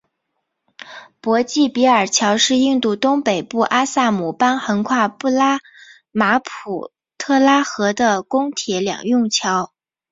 [1.21, 5.59] 博济比尔桥是印度东北部阿萨姆邦横跨布拉
[6.09, 9.71] 马普特拉河的公铁两用桥。